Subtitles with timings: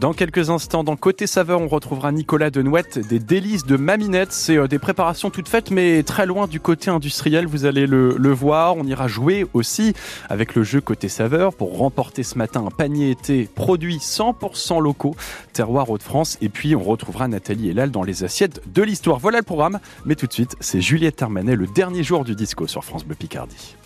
[0.00, 4.32] Dans quelques instants, dans Côté Saveur, on retrouvera Nicolas Denouette des délices de Maminette.
[4.32, 7.46] C'est euh, des préparations toutes faites, mais très loin du côté industriel.
[7.46, 8.76] Vous allez le, voir.
[8.76, 9.94] On ira jouer aussi
[10.28, 15.14] avec le jeu Côté Saveur pour remporter ce matin un panier été produit 100% locaux,
[15.52, 16.38] terroir Hauts-de-France.
[16.42, 19.20] Et puis, on retrouvera Nathalie Elal dans les assiettes de l'histoire.
[19.20, 19.78] Voilà le programme.
[20.04, 23.14] Mais tout de suite, c'est Juliette Armanet, le dernier jour du disco sur France Bleu
[23.14, 23.76] Picardie.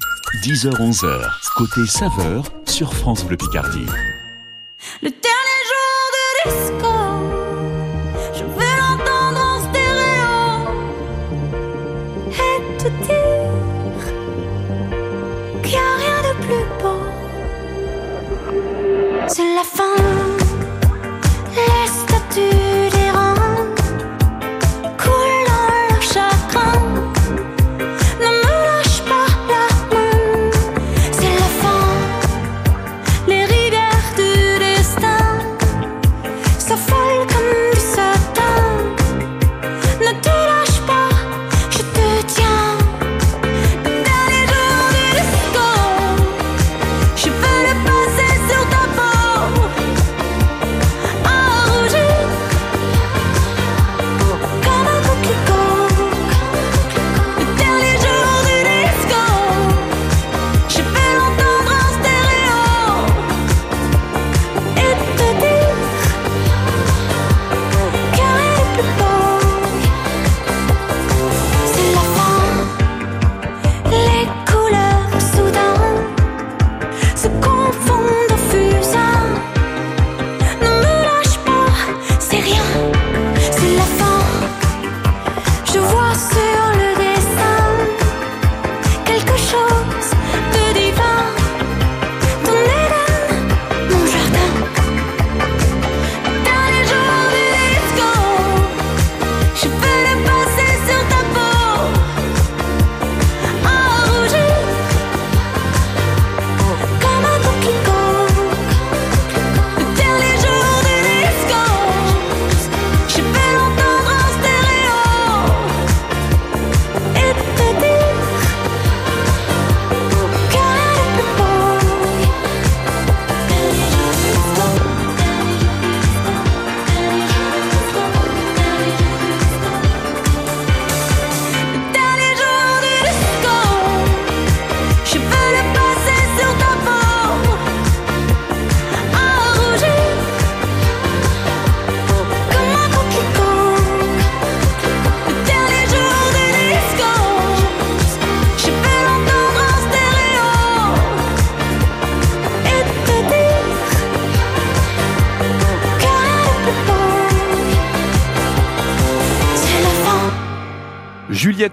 [0.42, 3.86] 10h-11h, côté saveur sur France Bleu Picardie.
[5.02, 6.94] Le dernier jour de disco,
[8.32, 10.36] je vais l'entendre en stéréo.
[12.30, 14.02] Et te dire
[15.62, 17.02] qu'il n'y a rien de plus beau.
[19.26, 19.98] C'est la fin,
[21.56, 22.67] les statues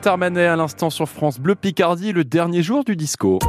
[0.06, 3.40] Juliette Armanet à l'instant sur France Bleu Picardie, le dernier jour du disco.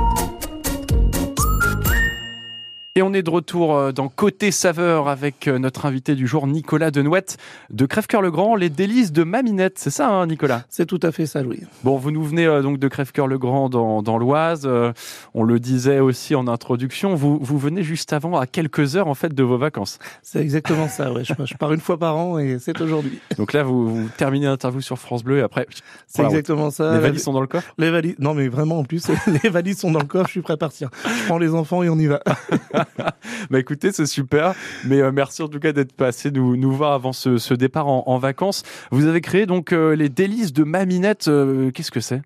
[2.98, 6.46] Et on est de retour euh, dans Côté Saveur avec euh, notre invité du jour,
[6.46, 7.36] Nicolas Denouette
[7.68, 9.78] de Crèvecoeur-le-Grand, les délices de Maminette.
[9.78, 10.64] C'est ça, hein, Nicolas?
[10.70, 11.60] C'est tout à fait ça, Louis.
[11.84, 14.62] Bon, vous nous venez euh, donc de Crèvecoeur-le-Grand dans, dans l'Oise.
[14.64, 14.94] Euh,
[15.34, 17.14] on le disait aussi en introduction.
[17.14, 19.98] Vous, vous venez juste avant, à quelques heures en fait de vos vacances.
[20.22, 21.22] C'est exactement ça, ouais.
[21.22, 23.20] Je, je pars une fois par an et c'est aujourd'hui.
[23.36, 25.66] Donc là, vous, vous terminez l'interview sur France Bleu et après,
[26.06, 26.94] C'est Voilà, exactement ça.
[26.94, 27.74] les valises sont dans le coffre?
[27.76, 28.16] Les valises.
[28.20, 29.06] Non, mais vraiment, en plus,
[29.42, 30.88] les valises sont dans le coffre, je suis prêt à partir.
[31.04, 32.22] Je prends les enfants et on y va.
[33.50, 34.54] Bah écoutez, c'est super.
[34.86, 37.86] Mais euh, merci en tout cas d'être passé nous, nous voir avant ce, ce départ
[37.88, 38.62] en, en vacances.
[38.90, 41.28] Vous avez créé donc euh, les délices de Maminette.
[41.28, 42.22] euh, Qu'est-ce que c'est?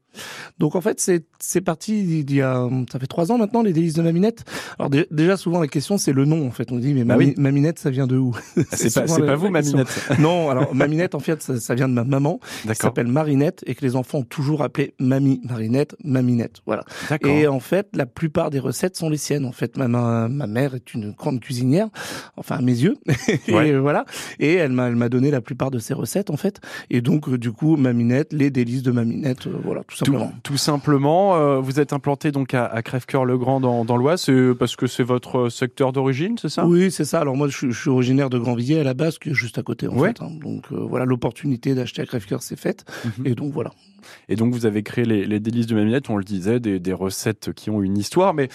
[0.59, 1.01] Donc, en fait,
[1.39, 4.45] c'est, parti il y a, ça fait trois ans maintenant, les délices de Maminette.
[4.79, 6.73] Alors, dé- déjà, souvent, la question, c'est le nom, en fait.
[6.73, 7.35] On dit, mais Bah Mami- oui.
[7.39, 8.35] Maminette, ça vient de où?
[8.57, 9.49] Ah, C'est pas, pas vous.
[9.51, 10.09] Maminette.
[10.19, 13.75] Non, alors, Maminette, en fait, ça, ça vient de ma maman, qui s'appelle Marinette, et
[13.75, 16.61] que les enfants ont toujours appelé Mamie Marinette, Maminette.
[16.67, 16.85] Voilà.
[17.09, 17.31] D'accord.
[17.31, 19.45] Et en fait, la plupart des recettes sont les siennes.
[19.45, 21.89] En fait, ma, ma, ma mère est une grande cuisinière,
[22.37, 22.97] enfin à mes yeux.
[23.49, 23.79] et Ouais.
[23.79, 24.05] voilà.
[24.39, 26.61] Et elle m'a, elle m'a donné la plupart de ses recettes en fait.
[26.91, 30.33] Et donc, euh, du coup, Maminette, les délices de Maminette, euh, voilà, tout simplement.
[30.43, 34.77] tout simplement, euh, vous êtes implanté donc à, à Crèvecoeur-le-Grand dans, dans l'Oise, c'est parce
[34.77, 36.67] que c'est votre secteur d'origine, c'est ça?
[36.67, 37.21] Oui, c'est ça.
[37.21, 39.59] Alors moi, je, suis- je suis originaire de Grandvilliers à la base, qui est juste
[39.59, 40.09] à côté en Ouais.
[40.09, 40.23] fait.
[40.23, 40.31] hein.
[40.43, 42.85] Donc euh, voilà, l'opportunité d'acheter à Crèvecoeur s'est faite.
[43.19, 43.27] Mhm.
[43.27, 43.71] Et donc voilà.
[44.29, 46.93] Et donc vous avez créé les, les délices de Maminette, on le disait, des, des
[46.93, 48.49] recettes qui ont une histoire, mais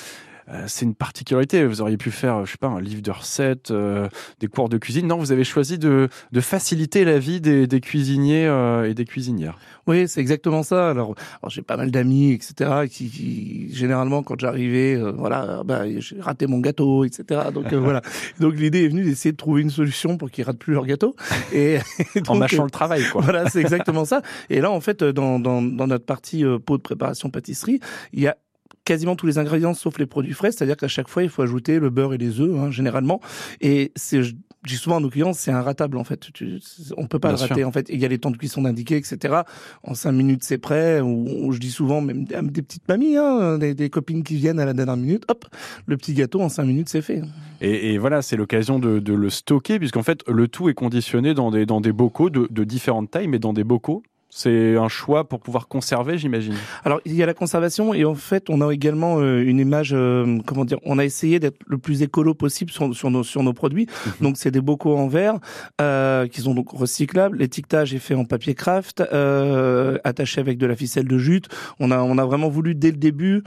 [0.68, 1.66] c'est une particularité.
[1.66, 4.08] Vous auriez pu faire, je sais pas, un livre de recettes, euh,
[4.40, 5.08] des cours de cuisine.
[5.08, 9.06] Non, vous avez choisi de, de faciliter la vie des, des cuisiniers euh, et des
[9.06, 9.58] cuisinières.
[9.88, 10.90] Oui, c'est exactement ça.
[10.90, 15.84] Alors, alors, j'ai pas mal d'amis, etc., qui, qui, généralement quand j'arrivais, euh, voilà, bah,
[16.00, 17.42] j'ai raté mon gâteau, etc.
[17.54, 18.02] Donc euh, voilà.
[18.40, 21.16] Donc l'idée est venue d'essayer de trouver une solution pour qu'ils ratent plus leur gâteau.
[21.54, 21.76] Et,
[22.16, 23.22] et En mâchant euh, le travail, quoi.
[23.22, 24.22] Voilà, c'est exactement ça.
[24.50, 27.80] Et là, en fait, dans, dans, dans notre partie euh, pot de préparation pâtisserie,
[28.14, 28.38] il y a
[28.86, 31.80] quasiment tous les ingrédients sauf les produits frais, c'est-à-dire qu'à chaque fois, il faut ajouter
[31.80, 33.20] le beurre et les œufs, hein, généralement.
[33.60, 34.36] Et c'est, je
[34.68, 36.32] dis souvent à nos clients, c'est inratable, en fait.
[36.34, 36.60] Tu,
[36.98, 37.68] on peut pas Bien le rater, sûr.
[37.68, 37.88] en fait.
[37.90, 39.42] Il y a les temps de cuisson indiqués, etc.
[39.84, 41.02] En cinq minutes, c'est prêt.
[41.02, 44.36] Ou, ou je dis souvent, même des, des petites mamies, hein, des, des copines qui
[44.36, 45.46] viennent à la dernière minute, hop,
[45.86, 47.22] le petit gâteau, en cinq minutes, c'est fait.
[47.62, 51.34] Et, et voilà, c'est l'occasion de, de le stocker, puisqu'en fait, le tout est conditionné
[51.34, 54.04] dans des, dans des bocaux de, de différentes tailles, mais dans des bocaux.
[54.38, 56.56] C'est un choix pour pouvoir conserver, j'imagine.
[56.84, 59.92] Alors il y a la conservation et en fait on a également euh, une image
[59.94, 63.44] euh, comment dire on a essayé d'être le plus écolo possible sur, sur nos sur
[63.44, 63.88] nos produits.
[64.20, 65.40] Donc c'est des bocaux en verre
[65.80, 67.38] euh, qui sont donc recyclables.
[67.38, 71.48] L'étiquetage est fait en papier craft euh, attaché avec de la ficelle de jute.
[71.80, 73.42] On a on a vraiment voulu dès le début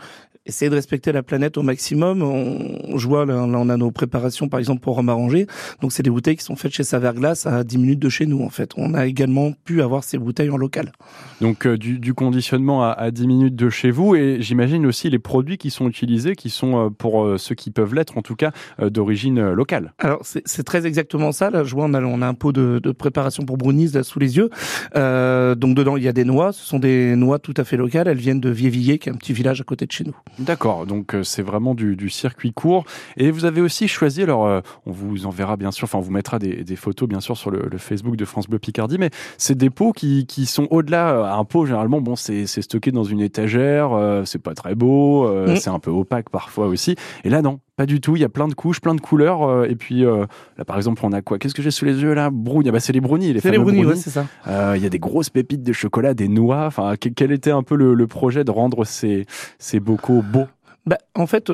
[0.48, 3.90] essayer de respecter la planète au maximum on, je vois là, là, on a nos
[3.90, 5.46] préparations par exemple pour Rome arrangé
[5.80, 8.42] donc c'est des bouteilles qui sont faites chez Saverglass à 10 minutes de chez nous
[8.42, 10.92] en fait on a également pu avoir ces bouteilles en local
[11.40, 15.10] Donc euh, du, du conditionnement à, à 10 minutes de chez vous, et j'imagine aussi
[15.10, 18.22] les produits qui sont utilisés, qui sont, euh, pour euh, ceux qui peuvent l'être en
[18.22, 19.92] tout cas, d'origine locale.
[19.98, 21.50] Alors c'est très exactement ça.
[21.50, 24.02] Là, je vois, on a, on a un pot de, de préparation pour brownies là
[24.02, 24.50] sous les yeux.
[24.94, 26.52] Donc dedans, il y a des noix.
[26.52, 28.08] Ce sont des noix tout à fait locales.
[28.08, 30.16] Elles viennent de Viévillé, qui est un petit village à côté de chez nous.
[30.38, 32.84] D'accord, donc euh, c'est vraiment du, du circuit court.
[33.16, 36.12] Et vous avez aussi choisi, alors euh, on vous enverra bien sûr, enfin on vous
[36.12, 39.10] mettra des, des photos bien sûr sur le, le Facebook de France Bleu Picardie, mais
[39.36, 41.10] c'est des pots qui, qui sont au-delà.
[41.10, 44.74] euh, Un pot généralement, bon, c'est c'est stocké dans une étagère, euh, c'est pas très
[44.74, 45.56] beau, euh, Mm.
[45.56, 46.94] c'est un peu opaque parfois aussi.
[47.24, 48.16] Et là non, pas du tout.
[48.16, 49.42] Il y a plein de couches, plein de couleurs.
[49.48, 50.26] euh, et puis euh,
[50.58, 51.38] là par exemple, on a quoi?
[51.38, 52.28] Qu'est-ce que j'ai sous les yeux là?
[52.30, 52.68] Brownie.
[52.68, 54.26] Ah bah c'est les brownies, les C'est les brownies, ouais, c'est ça.
[54.48, 56.66] Euh, Il y a des grosses pépites de chocolat, des noix.
[56.66, 59.24] Enfin, que- quel était un peu le, le projet de rendre ces,
[59.58, 60.46] ces bocaux beaux?
[60.86, 61.50] Bah, en fait,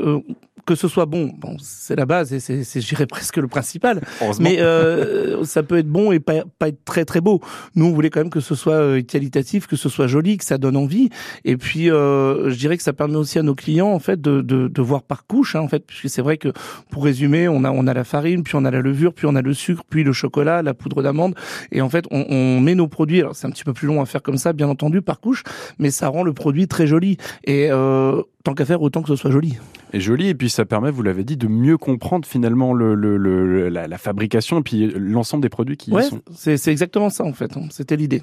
[0.66, 4.00] que ce soit bon, bon, c'est la base et c'est, dirais presque le principal.
[4.40, 7.40] Mais euh, ça peut être bon et pas, pas être très très beau.
[7.74, 10.44] Nous, on voulait quand même que ce soit euh, qualitatif, que ce soit joli, que
[10.44, 11.10] ça donne envie.
[11.44, 14.40] Et puis, euh, je dirais que ça permet aussi à nos clients en fait de,
[14.40, 16.48] de, de voir par couche, hein, en fait, puisque c'est vrai que
[16.90, 19.34] pour résumer, on a on a la farine, puis on a la levure, puis on
[19.34, 21.34] a le sucre, puis le chocolat, la poudre d'amande.
[21.72, 23.20] Et en fait, on, on met nos produits.
[23.20, 25.42] Alors, c'est un petit peu plus long à faire comme ça, bien entendu, par couche,
[25.78, 27.16] mais ça rend le produit très joli.
[27.44, 29.58] Et euh, tant qu'à faire, autant que ce soit joli.
[29.92, 33.16] Et joli, et puis ça permet, vous l'avez dit, de mieux comprendre finalement le, le,
[33.16, 36.20] le- la, la fabrication et puis l'ensemble des produits qui y Ouais, sont.
[36.34, 37.56] c'est exactement ça en fait.
[37.56, 37.62] hein.
[37.70, 38.22] C'était l'idée.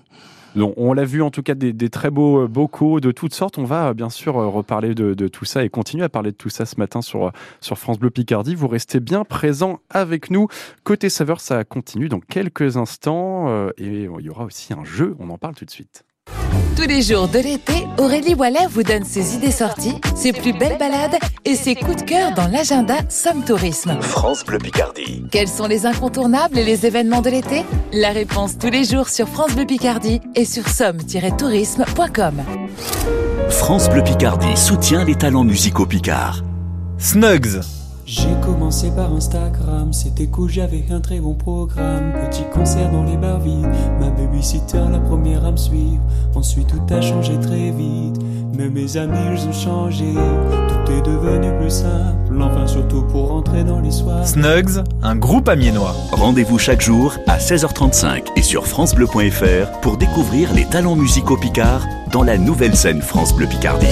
[0.54, 3.34] Donc, on l'a vu en tout cas des, des très beaux euh, bocaux de toutes
[3.34, 3.58] sortes.
[3.58, 6.32] On va euh, bien sûr euh, reparler de, de tout ça et continuer à parler
[6.32, 7.32] de tout ça ce matin sur,
[7.62, 8.54] sur France Bleu Picardie.
[8.54, 10.48] Vous restez bien présents avec nous.
[10.84, 15.16] Côté saveur, ça continue dans quelques instants et il y aura aussi un jeu.
[15.20, 16.04] On en parle tout de suite.
[16.82, 20.78] Tous les jours de l'été, Aurélie Wallet vous donne ses idées sorties, ses plus belles
[20.80, 24.00] balades et ses coups de cœur dans l'agenda Somme Tourisme.
[24.02, 25.24] France Bleu Picardie.
[25.32, 27.66] Quels sont les incontournables et les événements de l'été?
[27.94, 32.42] La réponse tous les jours sur France Bleu Picardie et sur somme-tourisme.com.
[33.50, 36.42] France Bleu Picardie soutient les talents musicaux picards.
[36.98, 37.62] Snugs.
[38.14, 42.12] J'ai commencé par Instagram, c'était cool, j'avais un très bon programme.
[42.28, 43.70] Petit concert dans les bars vides,
[44.02, 46.02] ma babysitter la première à me suivre.
[46.36, 48.22] Ensuite tout a changé très vite,
[48.58, 50.14] mais mes amis ils ont changé.
[50.14, 54.28] Tout est devenu plus simple, enfin surtout pour rentrer dans les soirs.
[54.28, 55.96] Snugs, un groupe amiénois.
[56.12, 62.24] Rendez-vous chaque jour à 16h35 et sur francebleu.fr pour découvrir les talents musicaux picards dans
[62.24, 63.88] la nouvelle scène France Bleu Picardie.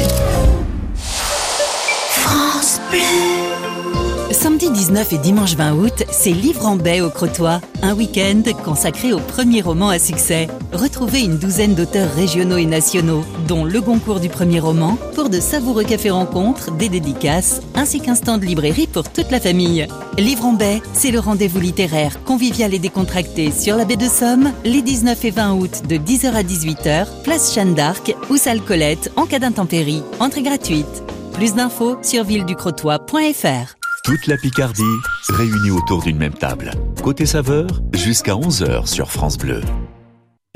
[4.31, 9.11] Samedi 19 et dimanche 20 août, c'est Livre en baie au Crotoy, un week-end consacré
[9.11, 10.47] au premier roman à succès.
[10.71, 15.39] Retrouvez une douzaine d'auteurs régionaux et nationaux, dont le Goncourt du premier roman, pour de
[15.39, 19.87] savoureux cafés rencontres, des dédicaces, ainsi qu'un stand de librairie pour toute la famille.
[20.17, 24.51] Livre en baie, c'est le rendez-vous littéraire convivial et décontracté sur la baie de Somme,
[24.63, 29.11] les 19 et 20 août de 10h à 18h, place Jeanne d'Arc ou salle Colette
[29.15, 30.03] en cas d'intempérie.
[30.19, 31.03] Entrée gratuite.
[31.33, 33.78] Plus d'infos sur villeducrotoy.fr.
[34.03, 34.83] Toute la Picardie
[35.29, 36.71] réunie autour d'une même table.
[37.03, 39.61] Côté saveur, jusqu'à 11h sur France Bleu.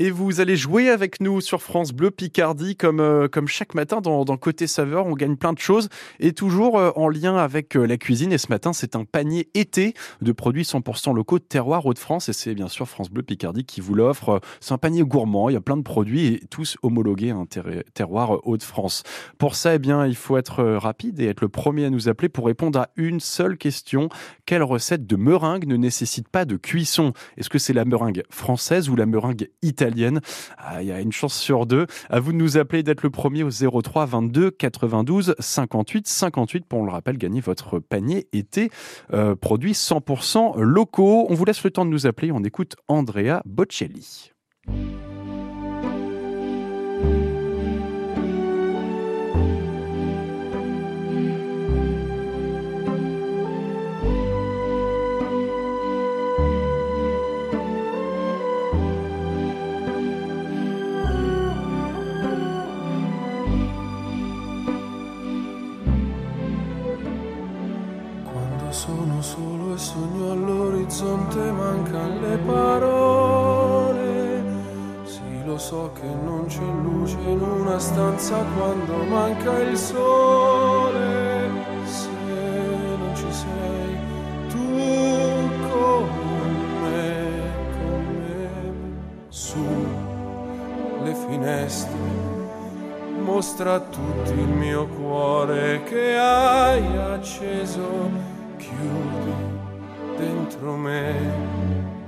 [0.00, 4.00] Et vous allez jouer avec nous sur France Bleu Picardie comme, euh, comme chaque matin
[4.00, 5.06] dans, Côté Saveur.
[5.06, 8.32] On gagne plein de choses et toujours euh, en lien avec euh, la cuisine.
[8.32, 12.28] Et ce matin, c'est un panier été de produits 100% locaux de terroir Hauts-de-France.
[12.28, 14.40] Et c'est bien sûr France Bleu Picardie qui vous l'offre.
[14.58, 15.48] C'est un panier gourmand.
[15.48, 19.04] Il y a plein de produits et tous homologués à un terroir Hauts-de-France.
[19.38, 22.28] Pour ça, eh bien, il faut être rapide et être le premier à nous appeler
[22.28, 24.08] pour répondre à une seule question.
[24.44, 27.12] Quelle recette de meringue ne nécessite pas de cuisson?
[27.36, 29.83] Est-ce que c'est la meringue française ou la meringue italienne?
[30.58, 31.86] Ah, Il y a une chance sur deux.
[32.10, 36.80] À vous de nous appeler d'être le premier au 03 22 92 58 58 pour,
[36.80, 38.70] on le rappelle, gagner votre panier été
[39.12, 41.26] euh, produit 100% locaux.
[41.28, 42.32] On vous laisse le temps de nous appeler.
[42.32, 44.32] On écoute Andrea Bocelli.
[93.54, 98.10] Mostra a tutti il mio cuore che hai acceso,
[98.56, 99.32] chiudi
[100.16, 101.14] dentro me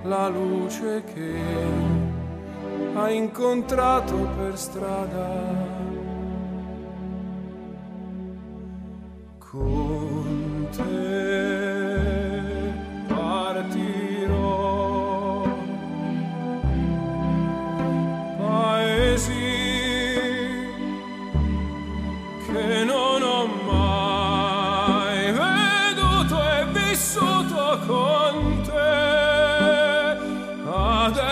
[0.02, 1.38] la luce che
[2.94, 5.65] hai incontrato per strada.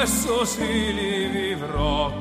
[0.05, 2.13] Adesso sì li vivrò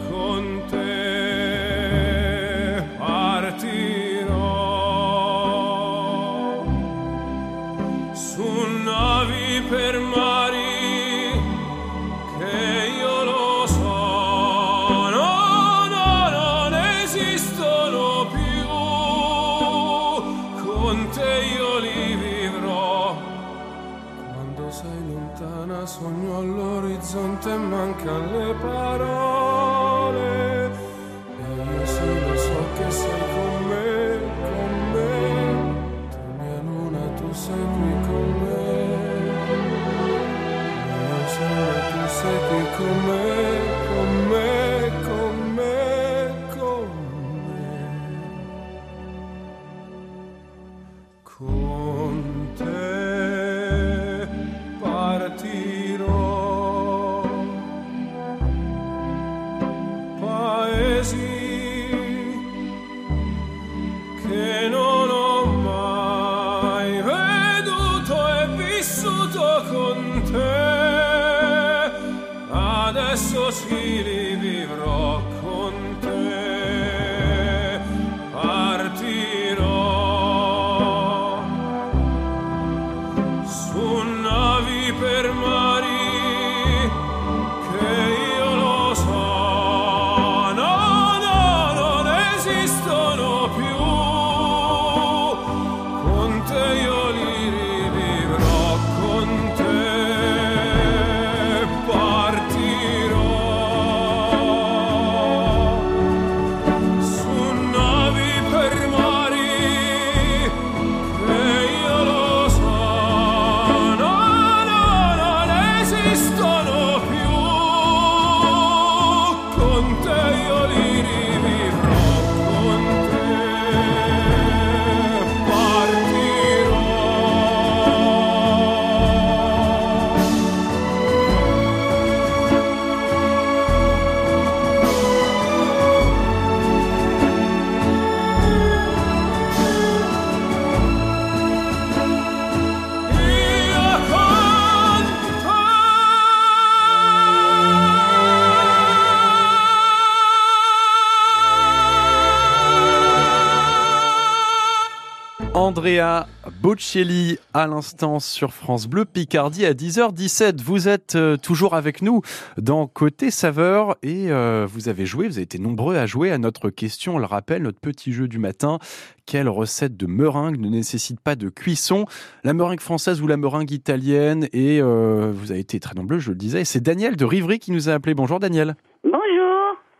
[155.73, 156.27] Andrea
[156.61, 160.61] Bocelli à l'instant sur France Bleu Picardie à 10h17.
[160.63, 162.21] Vous êtes euh, toujours avec nous
[162.59, 166.37] dans Côté Saveur et euh, vous avez joué, vous avez été nombreux à jouer à
[166.37, 168.77] notre question, on le rappelle, notre petit jeu du matin.
[169.25, 172.05] Quelle recette de meringue ne nécessite pas de cuisson?
[172.43, 174.47] La meringue française ou la meringue italienne?
[174.53, 176.65] Et euh, vous avez été très nombreux, je le disais.
[176.65, 178.13] C'est Daniel de Rivry qui nous a appelé.
[178.13, 178.75] Bonjour Daniel.
[179.03, 179.19] Bonjour.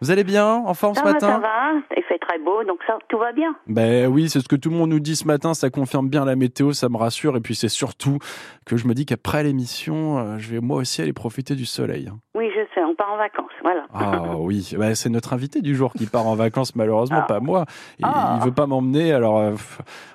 [0.01, 1.27] Vous allez bien En forme Ça ce va, matin?
[1.31, 2.03] ça va.
[2.33, 3.55] Très beau, donc ça, tout va bien.
[3.67, 6.25] Ben oui, c'est ce que tout le monde nous dit ce matin, ça confirme bien
[6.25, 7.37] la météo, ça me rassure.
[7.37, 8.17] Et puis c'est surtout
[8.65, 12.07] que je me dis qu'après l'émission, euh, je vais moi aussi aller profiter du soleil.
[12.07, 12.17] hein.
[12.33, 12.45] Oui,
[12.81, 13.85] on part en vacances, voilà.
[13.93, 17.27] Ah oui, Ben, c'est notre invité du jour qui part en vacances, malheureusement, Ah.
[17.27, 17.65] pas moi.
[17.99, 18.37] Il, Ah.
[18.39, 19.53] il veut pas m'emmener, alors, euh,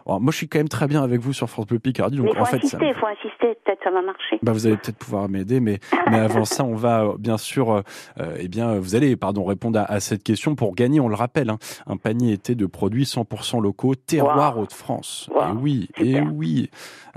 [0.06, 2.34] moi je suis quand même très bien avec vous sur France Bleu Picardie, donc Mais
[2.34, 4.38] faut en fait, ça insister, il faut insister, peut-être ça va marcher.
[4.42, 5.78] bah, vous allez peut-être pouvoir m'aider, mais,
[6.10, 7.82] mais avant ça, on va euh, bien sûr, euh,
[8.38, 11.50] eh bien, vous allez, pardon, répondre à, à cette question pour gagner, on le rappelle,
[11.50, 14.62] hein, un panier été de produits 100% locaux, terroir Wow.
[14.62, 15.28] Hauts-de-France.
[15.34, 15.40] Wow.
[15.40, 16.32] Et oui, et Super.
[16.34, 16.70] oui,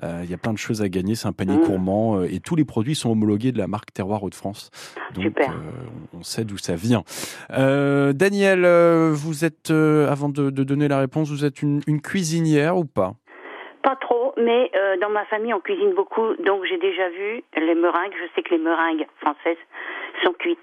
[0.04, 1.14] Euh, il y a plein de choses à gagner.
[1.14, 1.64] C'est un panier Mm.
[1.64, 4.72] gourmand et tous les produits sont homologués de la marque Terroir Hauts-de-France.
[5.14, 5.52] Donc, Super.
[5.52, 7.04] euh, on sait d'où ça vient.
[7.52, 12.02] Euh, Daniel, euh, vous êtes, avant de, de donner la réponse, vous êtes une, une
[12.02, 13.14] cuisinière ou pas?
[13.84, 17.74] Pas trop, mais euh, dans ma famille, on cuisine beaucoup, donc j'ai déjà vu les
[17.76, 18.14] meringues.
[18.14, 19.58] Je sais que les meringues françaises
[20.24, 20.60] sont cuites,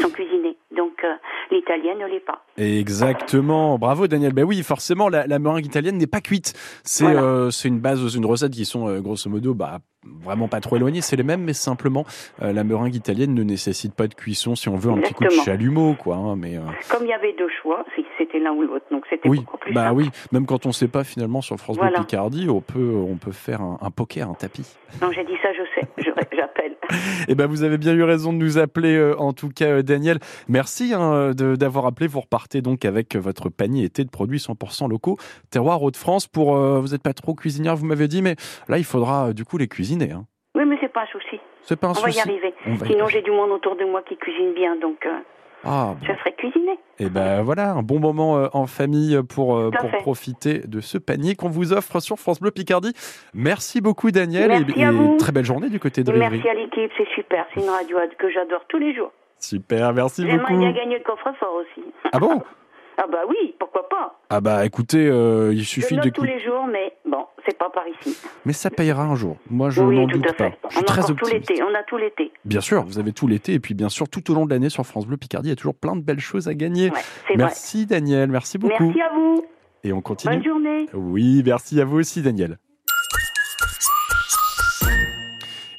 [0.00, 0.56] sont cuisinées.
[0.76, 1.14] Donc euh,
[1.52, 2.44] l'italienne ne l'est pas.
[2.58, 4.32] Exactement, bravo Daniel.
[4.32, 6.54] Ben oui, forcément, la, la meringue italienne n'est pas cuite.
[6.82, 7.22] C'est Voilà.
[7.22, 9.78] euh, une base, une recette qui sont grosso modo bah,
[10.22, 11.00] vraiment pas trop éloignées.
[11.00, 12.04] C'est les mêmes, mais simplement
[12.42, 15.24] euh, la meringue italienne ne nécessite pas de cuisson si on veut un petit coup
[15.24, 16.16] de chalumeau, quoi.
[16.16, 16.60] hein, mais euh,
[16.90, 17.84] Comme il y avait deux choix,
[18.18, 19.96] c'était l'un ou l'autre, donc c'était oui, beaucoup plus bah simple.
[20.02, 20.10] oui.
[20.32, 22.00] Même quand on sait pas finalement sur France Voilà.
[22.00, 24.66] Picardie, on peut on peut faire un, un poker, un tapis.
[25.00, 25.88] Non, j'ai dit ça, je sais,
[26.36, 26.76] j'appelle.
[27.28, 30.18] Eh ben, vous avez bien eu raison de nous appeler, euh, en tout cas, Daniel.
[30.48, 32.06] Merci hein, de- d'avoir appelé.
[32.06, 35.16] Vous repartez donc avec votre panier été de produits 100% locaux,
[35.50, 36.28] terroir Hauts-de-France.
[36.28, 38.36] Pour, vous n'êtes pas trop cuisinière, vous m'avez dit, mais
[38.68, 40.12] là, il faudra du coup les cuisiner.
[40.12, 40.24] Hein.
[40.54, 41.38] Oui, mais c'est pas un souci.
[41.62, 42.20] C'est pas un On va y souci.
[42.28, 42.54] arriver.
[42.66, 43.18] On va y Sinon, arriver.
[43.18, 45.18] j'ai du monde autour de moi qui cuisine bien, donc euh,
[45.64, 46.06] Ah, bon.
[46.06, 46.78] je ferai cuisiner.
[46.98, 50.96] Et ben voilà, un bon moment euh, en famille pour, euh, pour profiter de ce
[50.96, 52.94] panier qu'on vous offre sur France Bleu Picardie.
[53.34, 54.48] Merci beaucoup, Daniel.
[54.48, 55.16] Merci et, à et vous.
[55.18, 57.44] très belle journée du côté de merci à l'équipe, c'est super.
[57.54, 59.12] C'est une radio que j'adore tous les jours.
[59.38, 60.56] Super, merci J'aimerais beaucoup.
[60.58, 61.86] bien gagner le coffre-fort aussi.
[62.12, 62.42] Ah bon?
[62.98, 66.66] Ah bah oui, pourquoi pas Ah bah écoutez, euh, il suffit note tous les jours,
[66.70, 68.16] mais bon, c'est pas par ici.
[68.44, 69.36] Mais ça payera un jour.
[69.50, 70.50] Moi, je oui, n'en doute pas.
[70.70, 71.50] Je suis On a très encore tout optimiste.
[71.50, 72.32] l'été, on a tout l'été.
[72.44, 74.70] Bien sûr, vous avez tout l'été et puis bien sûr tout au long de l'année
[74.70, 76.90] sur France Bleu Picardie, il y a toujours plein de belles choses à gagner.
[76.90, 78.70] Ouais, Merci Daniel, merci vrai.
[78.70, 78.84] beaucoup.
[78.84, 79.44] Merci à vous.
[79.84, 80.34] Et on continue.
[80.36, 80.86] Bonne journée.
[80.94, 82.58] Oui, merci à vous aussi Daniel.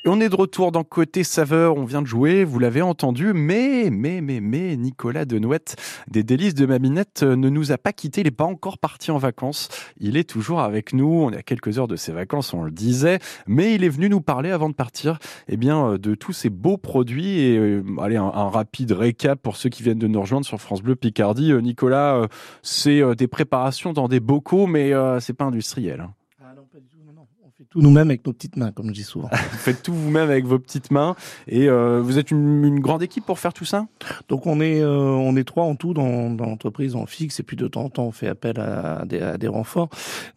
[0.08, 3.90] On est de retour dans Côté Saveur, on vient de jouer, vous l'avez entendu, mais,
[3.92, 5.76] mais, mais, mais, Nicolas Denouette
[6.08, 9.12] des délices de Maminette euh, ne nous a pas quittés, il n'est pas encore parti
[9.12, 12.54] en vacances, il est toujours avec nous, on est à quelques heures de ses vacances,
[12.54, 15.98] on le disait, mais il est venu nous parler avant de partir, eh bien, euh,
[15.98, 20.00] de tous ces beaux produits et, euh, allez, un, rapide récap pour ceux qui viennent
[20.00, 21.54] de nous rejoindre sur France Bleu Picardie.
[21.54, 22.28] Nicolas,
[22.62, 26.00] c'est des préparations dans des bocaux, mais c'est pas industriel.
[26.00, 26.14] hein.
[26.42, 27.28] Ah non, pas du tout, non, non.
[27.44, 29.30] On fait tout nous-mêmes avec nos petites mains, comme je dis souvent.
[29.32, 31.16] Vous faites tout vous-même avec vos petites mains
[31.48, 33.88] et euh, vous êtes une, une grande équipe pour faire tout ça?
[34.30, 37.44] Donc on est euh, on est trois en tout dans, dans l'entreprise en fixe et
[37.44, 39.90] puis de temps en temps on fait appel à des, à des renforts.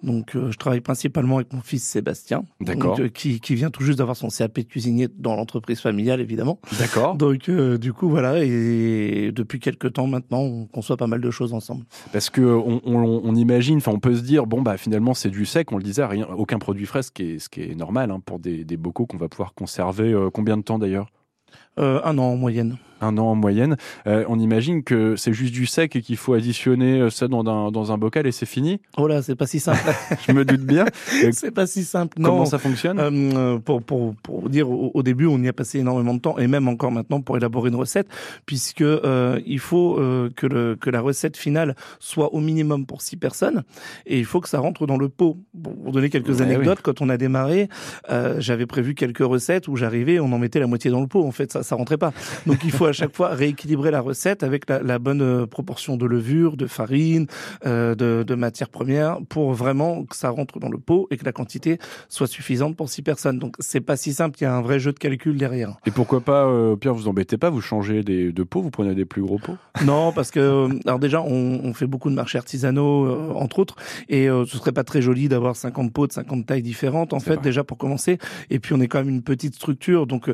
[0.03, 2.99] Donc euh, je travaille principalement avec mon fils Sébastien, D'accord.
[3.13, 6.59] qui, qui vient tout juste d'avoir son CAP de cuisinier dans l'entreprise familiale évidemment.
[6.79, 7.17] D'accord.
[7.17, 11.53] Donc du coup voilà et depuis quelques temps maintenant on conçoit pas mal de choses
[11.53, 11.85] ensemble.
[12.13, 15.31] Parce que on, on- on imagine, enfin on peut se dire bon bah finalement c'est
[15.31, 18.39] du sec, on le disait, rien, aucun produit frais, ce qui est, normal hein, pour
[18.39, 20.13] des, des bocaux qu'on va pouvoir conserver.
[20.13, 21.11] euh, combien de temps d'ailleurs?
[21.79, 22.79] Euh, un an en moyenne.
[23.01, 23.77] Un an en moyenne.
[24.07, 27.47] Euh, on imagine que c'est juste du sec et qu'il faut additionner euh, ça dans
[27.49, 28.81] un, dans un bocal et c'est fini.
[28.97, 29.81] Oh là c'est pas si simple.
[30.27, 30.85] Je me doute bien.
[31.25, 32.17] Euh, c'est pas si simple.
[32.23, 32.45] Comment non.
[32.45, 32.99] ça fonctionne?
[32.99, 36.39] Euh, pour, pour, pour dire, au, au début, on y a passé énormément de temps,
[36.39, 38.07] et même encore maintenant pour élaborer une recette,
[38.47, 39.97] puisque euh, il faut
[40.37, 43.65] que, le, que la recette finale soit au minimum pour six personnes,
[44.07, 45.37] et il faut que ça rentre dans le pot.
[45.63, 47.69] Pour donner quelques Ouais, anecdotes, quand on a démarré,
[48.39, 51.25] j'avais prévu quelques recettes où j'arrivais, on en mettait la moitié dans le pot.
[51.25, 52.13] En fait, ça, ça rentrait pas.
[52.47, 55.97] Donc, il faut à chaque fois rééquilibrer la recette avec la, la bonne euh, proportion
[55.97, 57.27] de levure, de farine,
[57.67, 61.25] euh, de, de matières premières, pour vraiment que ça rentre dans le pot et que
[61.25, 63.39] la quantité soit suffisante pour six personnes.
[63.39, 65.77] Donc c'est pas si simple, il y a un vrai jeu de calcul derrière.
[65.87, 68.95] Et pourquoi pas, euh, Pierre, vous embêtez pas, vous changez des, de pots, vous prenez
[68.95, 69.57] des plus gros pots?
[69.85, 73.61] Non, parce que euh, alors déjà on, on fait beaucoup de marchés artisanaux euh, entre
[73.61, 73.77] autres
[74.09, 77.21] et euh, ce serait pas très joli d'avoir 50 pots de 50 tailles différentes en
[77.21, 77.43] fait vrai.
[77.43, 78.19] déjà pour commencer
[78.51, 80.33] et puis on est quand même une petite structure donc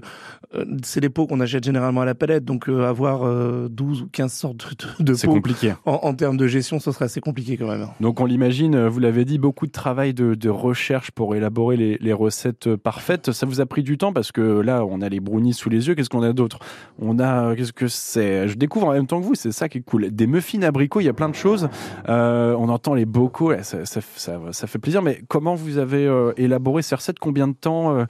[0.83, 2.45] c'est pots pots qu'on achète généralement à la palette.
[2.47, 5.75] Donc euh, avoir euh, 12 ou 15 sortes de, de C'est compliqué.
[5.85, 7.89] en, en termes de gestion, ce serait assez compliqué quand même.
[8.01, 11.77] Donc on l'imagine, euh, vous l'avez dit, beaucoup de travail de, de recherche pour élaborer
[11.77, 13.33] les, les recettes euh, parfaites.
[13.33, 15.89] Ça vous a pris du temps parce que là, on a les brownies sous les
[15.89, 15.95] yeux.
[15.95, 16.61] Qu'est-ce qu'on a d'autre?
[16.99, 18.49] On a, qu'est-ce que c'est?
[18.49, 20.11] Je découvre en même temps que vous, c'est ça qui est cool.
[20.11, 21.69] Des muffins abricots, il y a plein de choses.
[22.09, 25.03] Euh, on entend les bocaux, là, ça, ça, ça, ça fait plaisir.
[25.03, 27.19] Mais comment vous avez élaboré ces recettes?
[27.19, 28.07] Combien de temps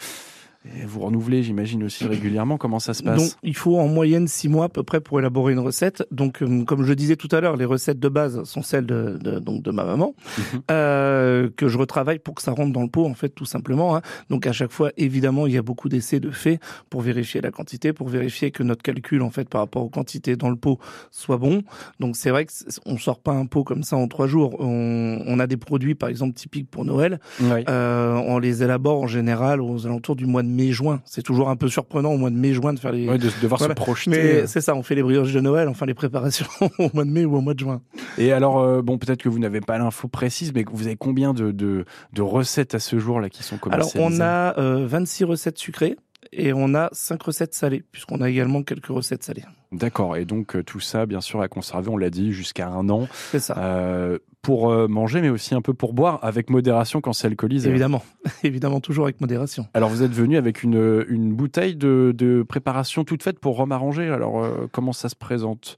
[0.81, 2.57] et vous renouvelez, j'imagine aussi régulièrement.
[2.59, 5.19] Comment ça se passe Donc, il faut en moyenne six mois à peu près pour
[5.19, 6.07] élaborer une recette.
[6.11, 9.19] Donc, euh, comme je disais tout à l'heure, les recettes de base sont celles de,
[9.21, 10.61] de- donc de ma maman, Mhm.
[10.71, 13.97] euh, que je retravaille pour que ça rentre dans le pot, en fait, tout simplement.
[13.97, 14.03] hein.
[14.31, 17.51] Donc, à chaque fois, évidemment, il y a beaucoup d'essais de faits pour vérifier la
[17.51, 20.79] quantité, pour vérifier que notre calcul, en fait, par rapport aux quantités dans le pot,
[21.11, 21.63] soit bon.
[22.01, 24.57] Donc, c'est vrai que c'est- on sort pas un pot comme ça en trois jours.
[24.61, 27.21] On, on a des produits, par exemple, typiques pour Noël.
[27.41, 27.65] Ouais.
[27.69, 31.01] Euh, on les élabore en général aux alentours du mois de mai-juin.
[31.05, 33.09] C'est toujours un peu surprenant au mois de mai-juin de faire les.
[33.09, 33.75] Ouais, de devoir Voilà.
[33.75, 34.11] se projeter.
[34.11, 36.47] Mais c'est ça, on fait les brioches de Noël, enfin les préparations
[36.79, 37.81] au mois de mai ou au mois de juin.
[38.19, 41.35] Et alors, euh, bon, peut-être que vous n'avez pas l'info précise, mais vous avez combien
[41.35, 44.23] de, de, de recettes à ce jour là qui sont Alors commercialisées?
[44.23, 45.97] on a euh, 26 recettes sucrées
[46.33, 49.45] et on a 5 recettes salées, puisqu'on a également quelques recettes salées.
[49.73, 50.17] D'accord.
[50.17, 53.09] Et donc euh, tout ça, bien sûr, à conserver, on l'a dit, jusqu'à un an
[53.31, 53.57] C'est ça.
[53.59, 57.69] euh, pour euh, manger, mais aussi un peu pour boire, avec modération quand c'est alcoolisé.
[57.69, 58.03] Évidemment,
[58.45, 59.67] évidemment toujours avec modération.
[59.75, 63.73] Alors vous êtes venu avec une, une bouteille de, de préparation toute faite pour rhum
[63.73, 64.09] arrangé.
[64.09, 65.77] Alors euh, comment ça se présente?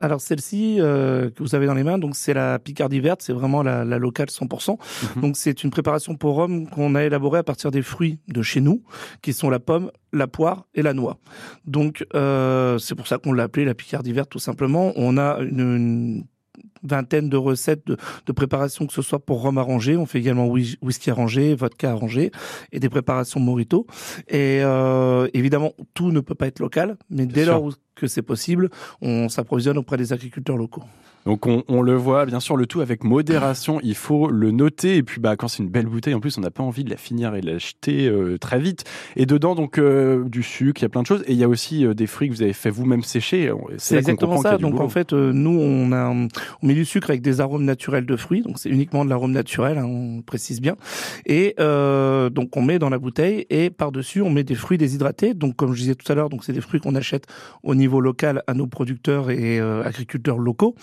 [0.00, 3.32] Alors celle-ci euh, que vous avez dans les mains, donc c'est la Picardie verte, c'est
[3.32, 4.76] vraiment la, la locale 100%.
[5.16, 5.22] Mhm.
[5.22, 8.60] Donc c'est une préparation pour rhum qu'on a élaborée à partir des fruits de chez
[8.60, 8.82] nous,
[9.22, 11.18] qui sont la pomme, la poire et la noix.
[11.64, 14.92] Donc euh, c'est pour ça qu'on l'a appelée la Picardie verte tout simplement.
[14.96, 16.24] On a une, une
[16.82, 20.46] vingtaine de recettes de, de préparation, que ce soit pour rhum arrangé, on fait également
[20.48, 22.30] whis- whisky arrangé, vodka arrangé
[22.72, 23.86] et des préparations morito.
[24.28, 28.22] Et euh, évidemment, tout ne peut pas être local, mais dès lors où- que c'est
[28.22, 30.84] possible, on s'approvisionne auprès des agriculteurs locaux.
[31.26, 33.80] Donc on, on le voit, bien sûr, le tout avec modération.
[33.82, 34.96] Il faut le noter.
[34.96, 36.90] Et puis bah quand c'est une belle bouteille, en plus, on n'a pas envie de
[36.90, 38.84] la finir et de l'acheter euh, très vite.
[39.16, 41.22] Et dedans, donc euh, du sucre, il y a plein de choses.
[41.26, 43.50] Et il y a aussi euh, des fruits que vous avez fait vous-même sécher.
[43.78, 44.58] C'est exactement ça.
[44.58, 44.84] Donc boulot.
[44.84, 46.28] en fait, euh, nous on a on
[46.62, 48.42] met du sucre avec des arômes naturels de fruits.
[48.42, 50.76] Donc c'est uniquement de l'arôme naturel, hein, on précise bien.
[51.24, 55.32] Et donc on met dans la bouteille et par dessus on met des fruits déshydratés.
[55.32, 57.26] Donc comme je disais tout à l'heure, donc c'est des fruits qu'on achète
[57.62, 60.74] au niveau local à nos producteurs et euh, agriculteurs locaux.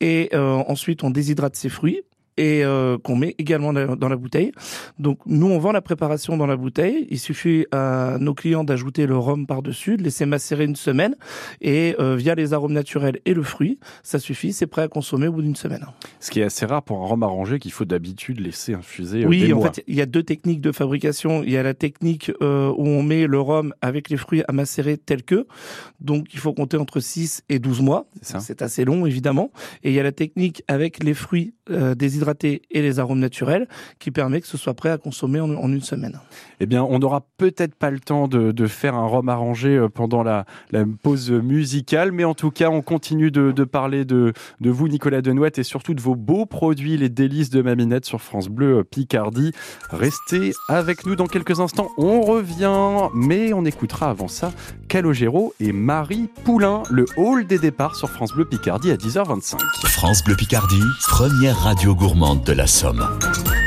[0.00, 2.02] Et euh, ensuite on déshydrate ces fruits
[2.36, 4.52] et euh, qu'on met également dans la bouteille.
[4.98, 7.06] Donc nous on vend la préparation dans la bouteille.
[7.10, 11.14] Il suffit à nos clients d'ajouter le rhum par dessus, de laisser macérer une semaine
[11.60, 15.28] et euh, via les arômes naturels et le fruit, ça suffit, c'est prêt à consommer
[15.28, 15.86] au bout d'une semaine.
[16.20, 19.24] Ce qui est assez rare pour un rhum arrangé qu'il faut d'habitude laisser infuser.
[19.24, 19.72] euh, Oui, des en mois.
[19.72, 21.42] fait, il y a deux techniques de fabrication.
[21.44, 24.96] Il y a la technique où on met le rhum avec les fruits à macérer
[24.96, 25.46] tel que.
[26.00, 28.06] Donc, il faut compter entre 6 et 12 mois.
[28.22, 29.50] C'est assez long, évidemment.
[29.82, 33.68] Et il y a la technique avec les fruits euh, déshydratés et les arômes naturels
[33.98, 36.20] qui permet que ce soit prêt à consommer en, en une semaine.
[36.60, 39.88] Eh bien, on n'aura peut-être pas le temps de, de faire un rhum arrangé euh,
[39.88, 44.32] pendant la, la pause musicale, mais en tout cas, on continue de, de parler de,
[44.60, 48.20] de vous, Nicolas Denouette, et surtout de vos beaux produits, les délices de Maminette sur
[48.20, 49.52] France Bleu euh, Picardie.
[49.90, 51.90] Restez avec nous dans quelques instants.
[51.98, 54.52] On revient, mais on écoutera avant ça
[54.88, 59.58] Calogero et Marie Poulain, le hall des départs sur France Bleu Picardie à 10h25.
[59.88, 63.63] France Bleu Picardie, première radio gourmande de la Somme.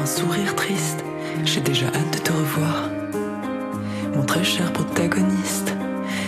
[0.00, 1.04] Un sourire triste.
[1.44, 2.88] J'ai déjà hâte de te revoir.
[4.14, 5.74] Mon très cher protagoniste,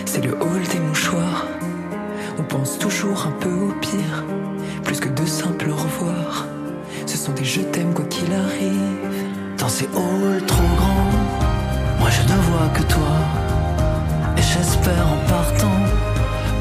[0.05, 1.45] c'est le hall des mouchoirs.
[2.37, 4.25] On pense toujours un peu au pire,
[4.83, 6.47] plus que de simples au revoir.
[7.05, 9.23] Ce sont des je t'aime quoi qu'il arrive.
[9.57, 11.11] Dans ces halls trop grands,
[11.99, 13.15] moi je ne vois que toi.
[14.37, 15.79] Et j'espère en partant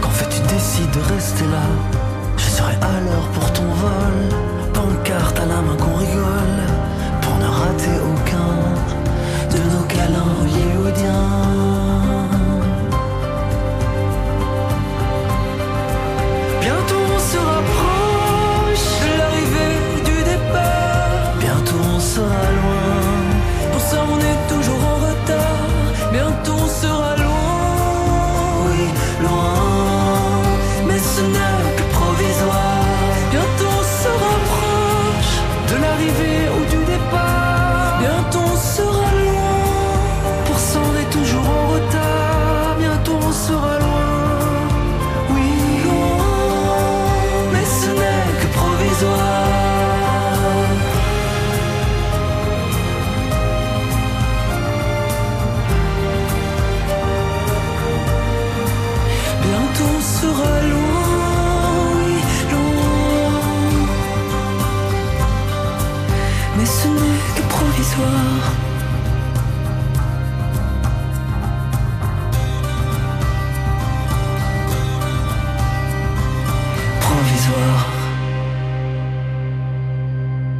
[0.00, 1.66] qu'en fait tu décides de rester là.
[2.36, 4.55] Je serai à l'heure pour ton vol.
[4.76, 6.60] Pancarte à la main qu'on rigole.
[7.22, 8.52] Pour ne rater aucun
[9.52, 11.55] de nos câlins hollywoodiens.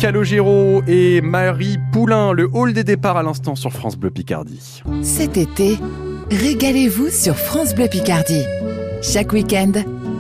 [0.07, 4.81] Calogero et Marie Poulain, le hall des départs à l'instant sur France Bleu Picardie.
[5.03, 5.79] Cet été,
[6.31, 8.45] régalez-vous sur France Bleu Picardie.
[9.03, 9.73] Chaque week-end,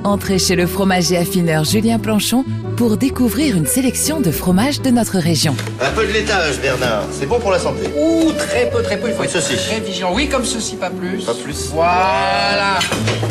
[0.03, 2.45] entrez chez le fromager affineur Julien Planchon
[2.77, 5.55] pour découvrir une sélection de fromages de notre région.
[5.81, 7.05] Un peu de laitage, Bernard.
[7.13, 7.83] C'est bon pour la santé.
[7.97, 9.07] Ouh, très peu, très peu.
[9.07, 9.55] Il faut Oui, être ceci.
[9.69, 10.11] très vigilant.
[10.13, 11.25] Oui, comme ceci, pas plus.
[11.25, 11.71] Pas plus.
[11.73, 12.81] Voilà.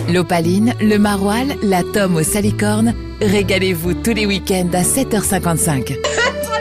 [0.07, 2.93] L'opaline, le maroilles, la tome aux salicornes.
[3.21, 5.97] Régalez-vous tous les week-ends à 7h55.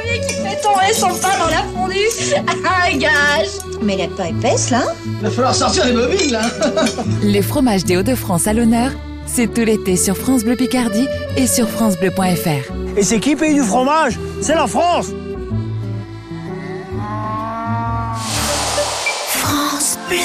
[0.05, 1.95] Premier qui fait tomber son pain dans la fondue.
[2.67, 3.49] Ah, gage
[3.83, 6.43] Mais elle est pas épaisse, là Il va falloir sortir les mobiles, là.
[7.23, 8.91] Les fromages des Hauts-de-France à l'honneur,
[9.27, 12.73] c'est tout l'été sur France Bleu Picardie et sur francebleu.fr.
[12.97, 14.19] Et c'est qui paye du fromage?
[14.41, 15.07] C'est la France.
[19.29, 20.19] France Bleu.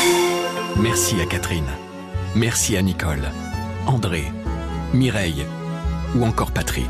[0.81, 1.67] Merci à Catherine.
[2.35, 3.31] Merci à Nicole,
[3.87, 4.23] André,
[4.93, 5.45] Mireille
[6.15, 6.89] ou encore Patrick.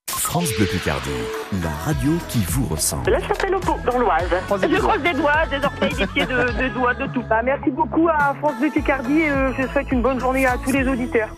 [0.21, 1.09] France Bleu Picardie,
[1.63, 3.09] la radio qui vous ressemble.
[3.09, 3.55] Là, je s'appelle
[3.85, 4.29] dans l'Oise.
[4.61, 7.23] Je croise des doigts, des orteils, des pieds, de, de doigts, de tout.
[7.27, 10.57] Bah, merci beaucoup à France Bleu Picardie et euh, je souhaite une bonne journée à
[10.63, 11.29] tous les auditeurs.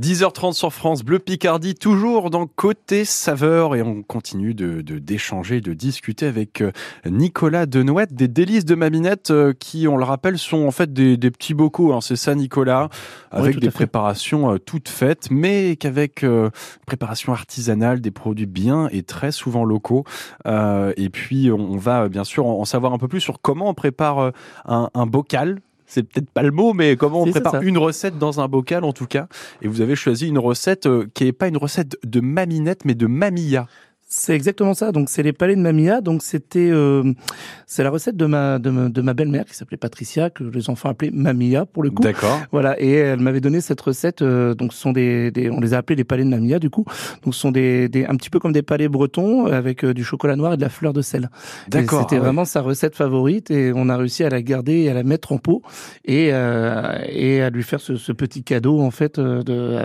[0.00, 5.74] 10h30 sur France Bleu Picardie, toujours dans Côté Saveur et on continue de d'échanger, de,
[5.74, 6.72] discuter avec euh,
[7.04, 11.18] Nicolas Denouette des délices de Maminette euh, qui, on le rappelle, sont en fait des,
[11.18, 12.88] des petits bocaux, hein, c'est ça Nicolas,
[13.30, 16.48] avec des préparations euh, toutes faites, mais qu'avec euh,
[16.86, 20.04] préparation artisanale, des produits bien et très souvent locaux.
[20.46, 23.74] Euh, et puis on, va bien sûr en, savoir un peu plus sur comment on
[23.74, 24.32] prépare
[24.64, 25.60] un, un bocal.
[25.90, 28.92] C'est peut-être pas le mot, mais comment on prépare une recette dans un bocal en
[28.92, 29.26] tout cas.
[29.60, 32.94] Et vous avez choisi une recette euh, qui n'est pas une recette de maminette, mais
[32.94, 33.66] de mamilla.
[34.12, 34.90] C'est exactement ça.
[34.90, 36.00] Donc c'est les palais de Mamia.
[36.00, 37.12] Donc c'était euh,
[37.66, 40.68] c'est la recette de ma de ma, de ma belle-mère qui s'appelait Patricia que les
[40.68, 42.02] enfants appelaient Mamia pour le coup.
[42.02, 42.40] D'accord.
[42.50, 44.22] Voilà et elle m'avait donné cette recette.
[44.22, 46.70] euh, donc ce sont des, des on les a appelés les palais de Mamia du
[46.70, 46.84] coup.
[47.22, 50.02] Donc ce sont des, des un petit peu comme des palais bretons avec euh, du
[50.02, 51.30] chocolat noir et de la fleur de sel.
[51.68, 52.24] D'accord, C'était ah ouais.
[52.24, 55.30] vraiment sa recette favorite et on a réussi à la garder et à la mettre
[55.30, 55.62] en pot
[56.04, 59.78] et euh, et à lui faire ce, ce petit cadeau en fait euh, de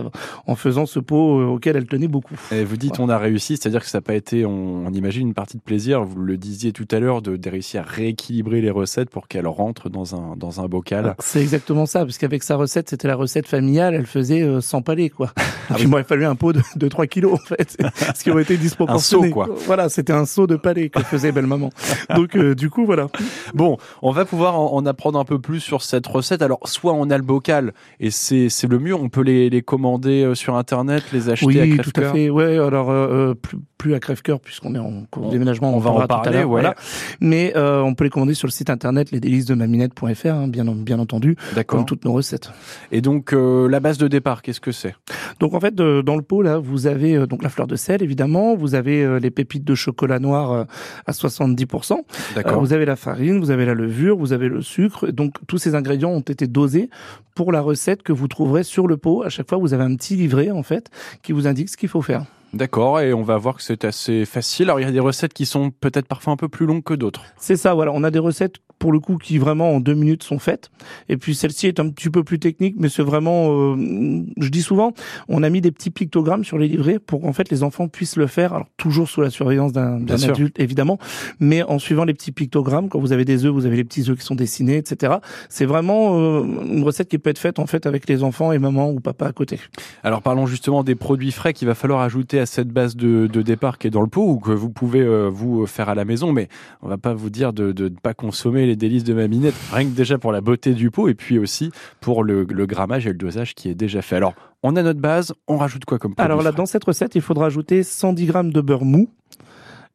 [0.48, 2.36] en faisant ce pot auquel elle tenait beaucoup.
[2.52, 5.28] Et vous dites on a réussi, c'est-à-dire que ça n'a pas été, on, on imagine,
[5.28, 6.04] une partie de plaisir.
[6.04, 9.48] Vous le disiez tout à l'heure, de, de réussir à rééquilibrer les recettes pour qu'elles
[9.48, 11.16] rentrent dans un, dans un bocal.
[11.20, 14.82] C'est exactement ça, parce qu'avec sa recette, c'était la recette familiale, elle faisait euh, 100
[14.82, 15.32] palais, quoi.
[15.70, 17.78] Ah moi, il fallu un pot de, de 3 kilos, en fait,
[18.16, 19.28] ce qui aurait été disproportionné.
[19.28, 19.50] Un quoi.
[19.66, 21.70] Voilà, c'était un seau de palais que faisait belle-maman.
[22.16, 23.08] Donc, euh, du coup, voilà.
[23.54, 26.42] Bon, on va pouvoir en, en apprendre un peu plus sur cette recette.
[26.42, 30.24] Alors, soit on a le bocal et c'est le mieux, on peut les, les commander
[30.24, 32.30] euh, sur Internet, les acheter à Oui, crève tout à fait.
[32.30, 35.74] Ouais, alors, euh, plus, plus à crève-cœur puisqu'on est en cours de déménagement.
[35.76, 36.46] on va en parlera tout à parler, ouais.
[36.46, 36.76] voilà.
[37.20, 41.36] Mais euh, on peut les commander sur le site internet lesdélicesdemaminette.fr, hein, bien, bien entendu,
[41.68, 42.52] comme toutes nos recettes.
[42.92, 44.96] Et donc, euh, la base de départ, qu'est-ce que c'est?
[45.40, 47.76] Donc en fait, euh, dans le pot là, vous avez euh, donc la fleur de
[47.76, 50.66] sel évidemment, vous avez les pépites de chocolat noir
[51.06, 51.98] à 70%.
[52.36, 52.60] D'accord.
[52.60, 55.08] Vous avez la farine, vous avez la levure, vous avez le sucre.
[55.08, 56.90] Donc tous ces ingrédients ont été dosés
[57.36, 59.24] pour la recette que vous trouverez sur le pot.
[59.24, 60.90] À chaque fois, vous avez un petit livret en fait
[61.24, 62.26] qui vous indique ce qu'il faut faire.
[62.56, 64.68] D'accord, et on va voir que c'est assez facile.
[64.70, 66.94] Alors, il y a des recettes qui sont peut-être parfois un peu plus longues que
[66.94, 67.26] d'autres.
[67.38, 67.92] C'est ça, voilà.
[67.94, 70.70] On a des recettes pour le coup qui vraiment en deux minutes sont faites.
[71.10, 74.62] Et puis celle-ci est un petit peu plus technique, mais c'est vraiment, euh, je dis
[74.62, 74.94] souvent,
[75.28, 78.18] on a mis des petits pictogrammes sur les livrets pour qu'en fait les enfants puissent
[78.18, 78.54] le faire.
[78.54, 81.00] Alors toujours sous la surveillance d'un adulte évidemment,
[81.40, 82.90] mais en suivant les petits pictogrammes.
[82.90, 85.16] Quand vous avez des œufs, vous avez les petits œufs qui sont dessinés, etc.
[85.50, 88.60] C'est vraiment euh, une recette qui peut être faite en fait avec les enfants et
[88.60, 89.60] maman ou papa à côté.
[90.04, 93.42] Alors, parlons justement des produits frais qu'il va falloir ajouter à cette base de, de
[93.42, 96.06] départ qui est dans le pot ou que vous pouvez euh, vous faire à la
[96.06, 96.48] maison, mais
[96.82, 99.96] on va pas vous dire de ne pas consommer les délices de Maminette, rien que
[99.96, 103.18] déjà pour la beauté du pot et puis aussi pour le, le grammage et le
[103.18, 104.16] dosage qui est déjà fait.
[104.16, 106.26] Alors, on a notre base, on rajoute quoi comme produit?
[106.26, 109.10] Alors là, dans cette recette, il faudra ajouter 110 grammes de beurre mou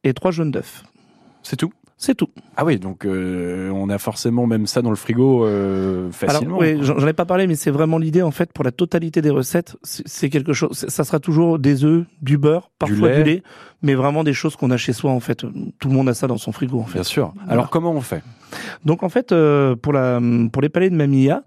[0.05, 0.85] et trois jaunes d'œufs.
[1.43, 1.73] C'est tout?
[2.03, 2.31] C'est tout.
[2.57, 6.59] Ah oui, donc euh, on a forcément même ça dans le frigo euh, facilement.
[6.59, 9.21] Alors, oui, j'en ai pas parlé, mais c'est vraiment l'idée en fait pour la totalité
[9.21, 9.77] des recettes.
[9.83, 10.87] C'est quelque chose.
[10.89, 13.23] Ça sera toujours des œufs, du beurre, parfois lait.
[13.23, 13.43] du lait,
[13.83, 15.45] mais vraiment des choses qu'on a chez soi en fait.
[15.79, 16.95] Tout le monde a ça dans son frigo en fait.
[16.95, 17.35] Bien sûr.
[17.47, 18.23] Alors comment on fait?
[18.87, 21.43] Donc en fait, euh, pour la pour les palais de mamilla,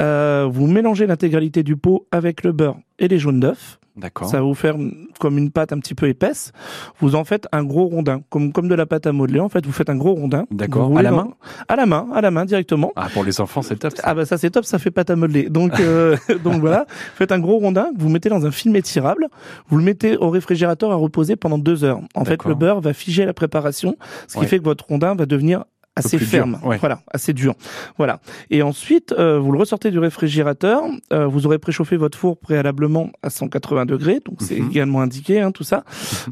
[0.00, 3.78] euh, vous mélangez l'intégralité du pot avec le beurre et les jaunes d'œufs.
[3.96, 4.28] D'accord.
[4.28, 4.74] Ça va vous faire
[5.20, 6.50] comme une pâte un petit peu épaisse.
[6.98, 9.38] Vous en faites un gros rondin, comme comme de la pâte à modeler.
[9.38, 10.46] En fait, vous faites un gros rondin.
[10.50, 10.98] D'accord.
[10.98, 11.28] À la main
[11.68, 12.92] À la main, à la main directement.
[12.96, 13.92] Ah, pour les enfants, c'est top.
[13.96, 14.02] ça.
[14.04, 15.48] Ah bah ça c'est top, ça fait pâte à modeler.
[15.48, 19.28] Donc euh, donc voilà, faites un gros rondin, vous mettez dans un film étirable,
[19.68, 22.00] vous le mettez au réfrigérateur à reposer pendant deux heures.
[22.16, 23.94] En fait, le beurre va figer la préparation,
[24.26, 24.46] ce qui Ouais.
[24.48, 26.76] fait que votre rondin va devenir assez dur, ferme, ouais.
[26.78, 27.54] voilà, assez dur,
[27.98, 28.20] voilà.
[28.50, 30.82] Et ensuite, euh, vous le ressortez du réfrigérateur.
[31.12, 34.70] euh, vous aurez préchauffé votre four préalablement à 180 degrés, donc c'est Mhm.
[34.70, 35.84] également indiqué, hein, tout ça,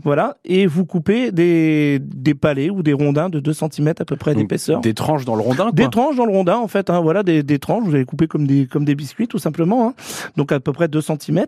[0.03, 0.37] voilà.
[0.45, 4.35] Et vous coupez des des palets ou des rondins de 2 cm à peu près
[4.35, 4.81] d'épaisseur.
[4.81, 5.73] Des tranches dans le rondin, quoi.
[5.73, 8.27] Des tranches dans le rondin, en fait, hein, voilà, des, des tranches, vous allez couper
[8.27, 9.95] comme des, comme des biscuits, tout simplement, hein.
[10.37, 11.45] donc à peu près 2 cm.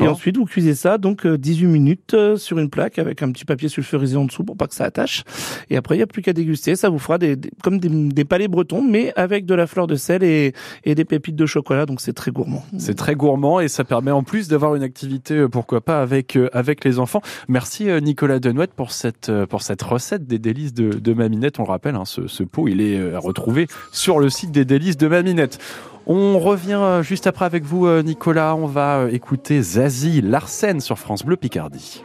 [0.00, 3.30] Et ensuite, vous cuisez ça, donc euh, 18 minutes euh, sur une plaque avec un
[3.32, 5.24] petit papier sulfurisé en dessous pour pas que ça attache.
[5.70, 7.88] Et après, il n'y a plus qu'à déguster, ça vous fera des, des- comme des,
[7.88, 10.52] des palais bretons, mais avec de la fleur de sel et,
[10.84, 12.64] et des pépites de chocolat, donc c'est très gourmand.
[12.78, 16.36] C'est très gourmand et ça permet en plus d'avoir une activité, euh, pourquoi pas, avec,
[16.36, 17.22] euh, avec les enfants.
[17.48, 21.58] Merci euh, Nicolas Denouette pour cette, pour cette recette des délices de, de Maminette.
[21.58, 24.64] On le rappelle, hein, ce, ce pot, il est à retrouver sur le site des
[24.64, 25.58] délices de Maminette.
[26.06, 28.54] On revient juste après avec vous, Nicolas.
[28.54, 32.04] On va écouter Zazie Larsen sur France Bleu Picardie.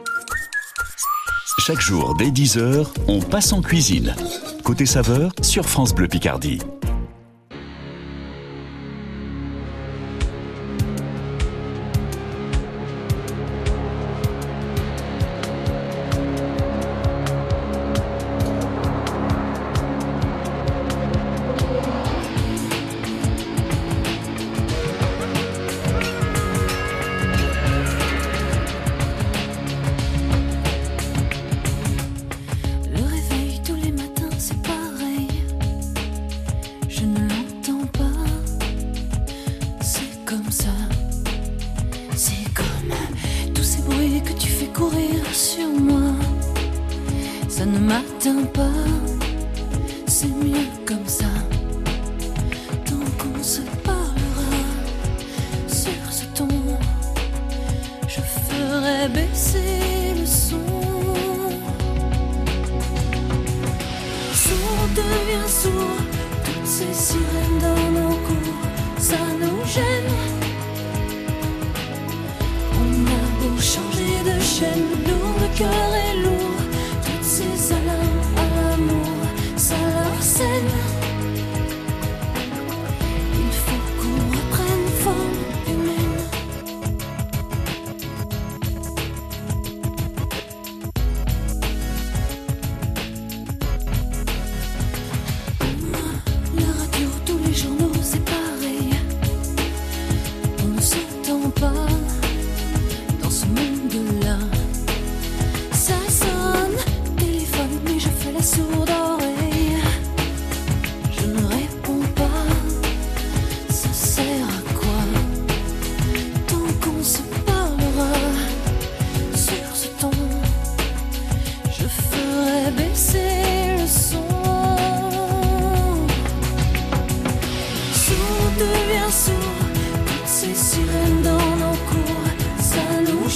[1.58, 4.16] Chaque jour, dès 10h, on passe en cuisine.
[4.64, 6.60] Côté saveur, sur France Bleu Picardie.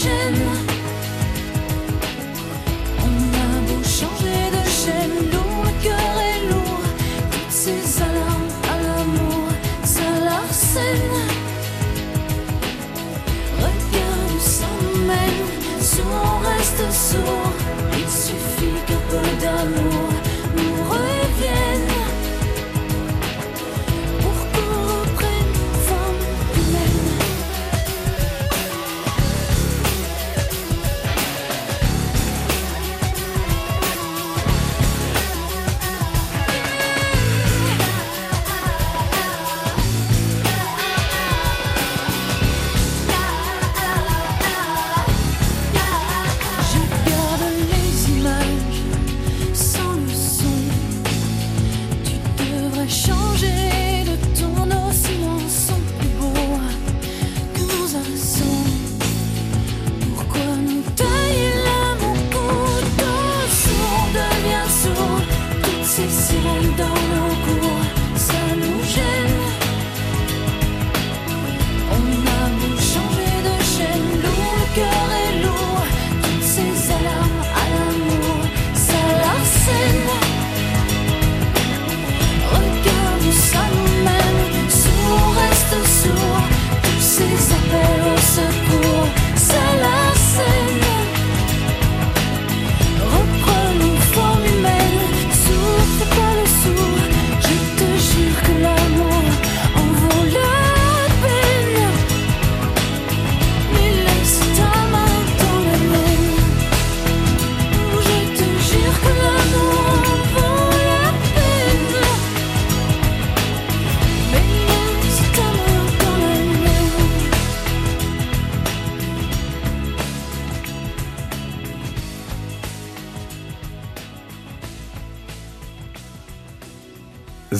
[0.07, 0.76] Nous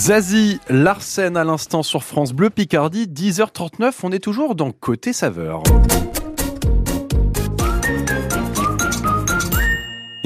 [0.07, 5.65] Zazie Larsen à l'instant sur France Bleu Picardie, 10h39, on est toujours dans Côté Saveur.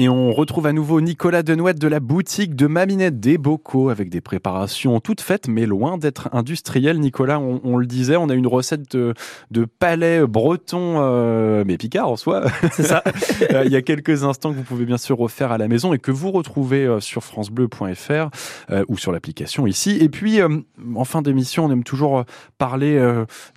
[0.01, 4.09] Et on retrouve à nouveau Nicolas Denouette de la boutique de Maminette des Bocaux avec
[4.09, 6.99] des préparations toutes faites mais loin d'être industrielles.
[6.99, 9.13] Nicolas, on, on le disait, on a une recette de,
[9.51, 12.45] de palais breton euh, mais picard en soi.
[12.71, 13.03] C'est ça.
[13.51, 15.93] Euh, Il y a quelques instants que vous pouvez bien sûr refaire à la maison
[15.93, 18.29] et que vous retrouvez euh, sur francebleu.fr
[18.71, 19.97] euh, ou sur l'application ici.
[19.99, 20.59] Et puis euh,
[20.95, 22.23] en fin d'émission, on aime toujours
[22.57, 22.99] parler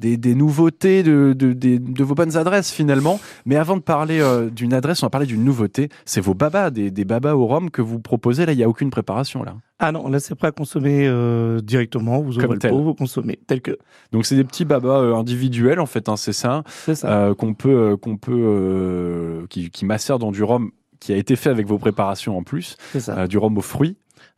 [0.01, 3.21] des, des nouveautés, de, de, vos bonnes adresses finalement.
[3.47, 4.23] Mais avant de parler
[4.53, 5.89] d'une adresse, on va parler d'une nouveauté.
[6.05, 8.45] C'est vos babas, des, des babas au rhum que vous proposez.
[8.47, 9.57] Là, il n'y a aucune préparation là.
[9.79, 12.21] Ah non, là c'est prêt à consommer euh, directement.
[12.21, 12.71] Vous ouvrez Comme le tel.
[12.71, 13.77] pot, vous consommez tel que.
[14.13, 17.09] Donc c'est des petits babas euh, individuels en fait, hein, c'est ça, C'est ça.
[17.09, 20.71] euh, qu'on peut, qu'on peut, qui, qui macèrent dans du rhum
[21.01, 23.27] qui a été fait avec vos préparations en plus, C'est ça.
[23.27, 23.97] du rhum aux fruits.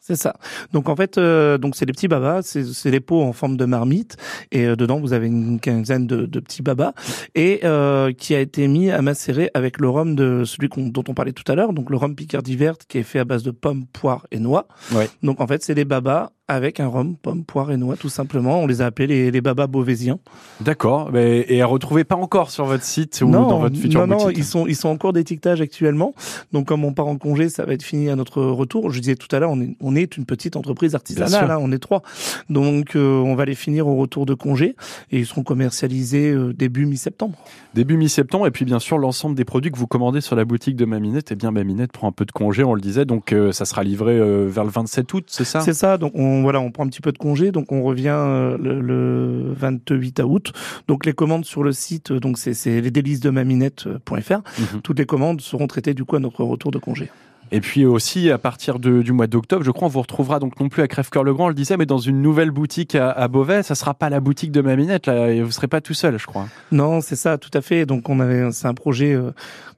[0.09, 0.35] C'est ça.
[0.73, 3.57] Donc en fait, euh, donc c'est des petits babas, c'est c'est des pots en forme
[3.57, 4.17] de marmite
[4.53, 6.93] et euh, dedans vous avez une quinzaine de, de petits babas
[7.35, 11.03] et euh, qui a été mis à macérer avec le rhum de celui qu'on- dont
[11.09, 13.43] on parlait tout à l'heure, donc le rhum Picardie verte qui est fait à base
[13.43, 14.69] de pommes, poires et noix.
[14.95, 15.11] Ouais.
[15.25, 18.61] Donc en fait, c'est des babas avec un rhum, pommes, poires et noix tout simplement.
[18.61, 20.19] On les a appelés les, les babas beauvaisiens.
[20.61, 21.11] D'accord.
[21.17, 24.39] Et à retrouver pas encore sur votre site ou dans votre future non, non, boutique.
[24.39, 26.15] ils sont ils sont en cours d'étiquetage actuellement.
[26.53, 28.91] Donc comme on part en congé, ça va être fini à notre retour.
[28.91, 31.73] Je disais tout à l'heure, on est on est une petite entreprise artisanale, hein, on
[31.73, 32.03] est trois.
[32.49, 34.77] Donc euh, on va les finir au retour de congé
[35.11, 37.37] et ils seront commercialisés euh, début mi-septembre.
[37.75, 40.77] Début mi-septembre, et puis bien sûr l'ensemble des produits que vous commandez sur la boutique
[40.77, 43.53] de Maminette, et bien Maminette prend un peu de congé, on le disait, donc euh,
[43.53, 44.17] ça sera livré
[44.49, 45.61] vers le 27 août, c'est ça?
[45.61, 45.99] C'est ça.
[45.99, 48.81] Donc on voilà, on prend un petit peu de congé, donc on revient euh, le,
[48.81, 50.53] le 28 août.
[50.89, 54.41] Donc les commandes sur le site, euh, donc c'est les délices de maminette.fr.
[54.59, 54.81] Mhm.
[54.83, 57.11] Toutes les commandes seront traitées du coup à notre retour de congé.
[57.53, 60.59] Et puis aussi, à partir de- du mois d'octobre, je crois, on vous retrouvera donc
[60.61, 63.63] non plus à Crèvecoeur-le-Grand, on le disait, mais dans une nouvelle boutique à, à Beauvais.
[63.63, 66.27] Ça sera pas la boutique de Maminette, là, et vous serez pas tout seul, je
[66.27, 66.47] crois.
[66.73, 67.87] Non, c'est ça, tout à fait.
[67.87, 69.31] Donc on avait, c'est un projet euh,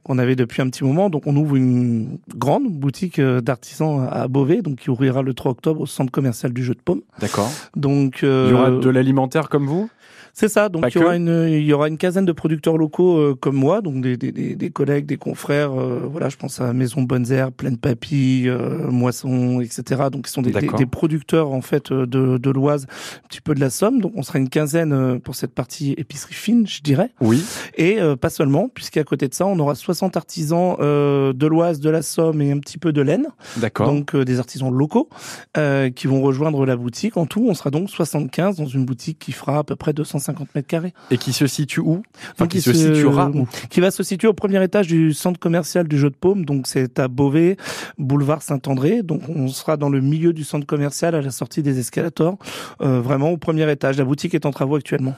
[0.02, 1.10] qu'on avait depuis un petit moment.
[1.10, 5.52] Donc on ouvre une grande boutique euh, d'artisans à Beauvais, donc qui ouvrira le 3
[5.52, 7.02] octobre au centre commercial du jeu de paume.
[7.20, 7.50] D'accord.
[7.76, 9.90] Donc euh, Il y aura de l'alimentaire comme vous?
[10.34, 10.68] C'est ça.
[10.68, 13.56] Donc il y, aura une, il y aura une quinzaine de producteurs locaux euh, comme
[13.56, 15.72] moi, donc des, des, des, des collègues, des confrères.
[15.72, 20.04] euh, voilà, je pense à Maison Bonnes Herbes, Pleine Papille, euh, Moisson, etc.
[20.12, 22.86] Donc ils sont des, des, producteurs en fait euh, de, de l'Oise,
[23.24, 24.00] un petit peu de la Somme.
[24.00, 27.10] Donc on sera une quinzaine euh, pour cette partie épicerie fine, je dirais.
[27.20, 27.44] Oui.
[27.76, 31.80] Et euh, pas seulement, puisqu'à côté de ça, on aura 60 artisans euh, de l'Oise,
[31.80, 33.26] de la Somme et un petit peu de l'Aisne.
[33.56, 33.86] D'accord.
[33.92, 35.08] Donc euh, des artisans locaux
[35.56, 37.16] euh, qui vont rejoindre la boutique.
[37.16, 40.27] En tout, on sera donc 75 dans une boutique qui fera à peu près 250
[40.54, 40.94] mètres carrés.
[41.10, 42.02] Et qui se situe où?
[42.32, 43.46] Enfin, Donc, qui se situera où?
[43.70, 46.44] Qui va se situer au premier étage du centre commercial du Jeu de Paume.
[46.44, 47.56] Donc c'est à Beauvais,
[47.98, 49.02] boulevard Saint-André.
[49.02, 52.38] Donc on sera dans le milieu du centre commercial à la sortie des escalators,
[52.80, 53.98] euh, vraiment au premier étage.
[53.98, 55.14] La boutique est en travaux actuellement.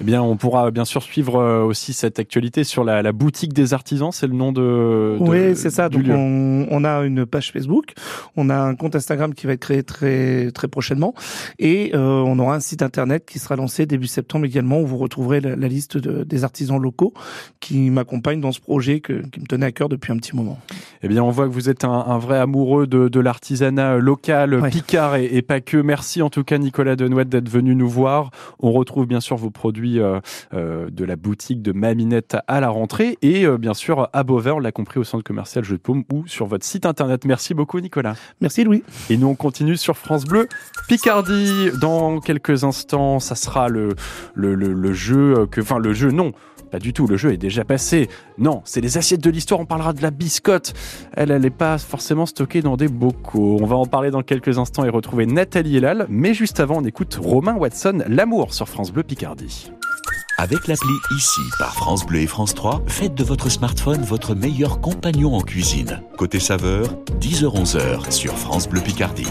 [0.00, 3.52] Eh bien, on pourra bien sûr suivre euh, aussi cette actualité sur la, la boutique
[3.52, 4.10] des artisans.
[4.12, 4.60] C'est le nom de.
[4.62, 5.88] de- Oui, c'est ça.
[5.88, 7.92] Donc on, on a une page Facebook,
[8.36, 11.14] on a un compte Instagram qui va être créé très très prochainement,
[11.58, 14.98] et euh, on aura un site internet qui sera lancé début septembre également où vous
[14.98, 17.12] retrouverez la, la liste de- des artisans locaux
[17.60, 20.58] qui m'accompagnent dans ce projet que, qui me tenait à cœur depuis un petit moment.
[21.02, 24.60] Eh bien, on voit que vous êtes un, un vrai amoureux de, de l'artisanat local,
[24.70, 25.76] Picard et, et pas que.
[25.76, 28.30] Merci en tout cas, Nicolas Denouette, d'être venu nous voir.
[28.60, 30.18] On retrouve bien sûr vos produits euh,
[30.54, 34.50] euh, de la boutique de Maminette à la rentrée et euh, bien sûr à Beauvais,
[34.50, 37.24] on l'a compris, au centre commercial Jeu de Paume ou sur votre site internet.
[37.26, 38.16] Merci beaucoup, Nicolas.
[38.40, 38.82] Merci, Louis.
[39.08, 40.48] Et nous, on continue sur France Bleu
[40.88, 41.70] Picardie.
[41.80, 43.90] Dans quelques instants, ça sera le,
[44.34, 46.32] le, le, le jeu que, enfin, le jeu, non.
[46.72, 48.08] Pas du tout, le jeu est déjà passé.
[48.38, 50.72] Non, c'est les assiettes de l'histoire, on parlera de la biscotte.
[51.12, 53.58] Elle, elle n'est pas forcément stockée dans des bocaux.
[53.60, 56.06] On va en parler dans quelques instants et retrouver Nathalie Elal.
[56.08, 59.70] Mais juste avant, on écoute Romain Watson, L'amour sur France Bleu Picardie.
[60.38, 64.80] Avec l'appli ICI par France Bleu et France 3, faites de votre smartphone votre meilleur
[64.80, 66.00] compagnon en cuisine.
[66.16, 69.28] Côté saveur, 10h-11h sur France Bleu Picardie.